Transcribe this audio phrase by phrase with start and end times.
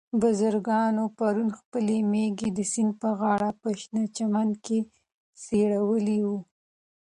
[0.19, 4.79] بزګرانو پرون خپلې مېږې د سیند په غاړه په شنه چمن کې
[5.43, 6.39] څرولې وې.